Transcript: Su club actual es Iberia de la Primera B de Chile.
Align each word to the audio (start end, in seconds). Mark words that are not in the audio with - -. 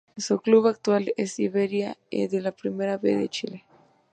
Su 0.17 0.39
club 0.39 0.65
actual 0.65 1.13
es 1.15 1.37
Iberia 1.37 1.95
de 2.09 2.41
la 2.41 2.53
Primera 2.53 2.97
B 2.97 3.15
de 3.15 3.29
Chile. 3.29 3.65